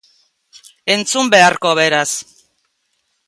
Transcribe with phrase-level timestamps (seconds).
[0.93, 2.09] Entzun beharko, beraz.